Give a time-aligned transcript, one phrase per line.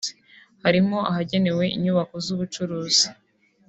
[0.63, 3.05] harimo ahagenewe inyubako z’ubucuruzi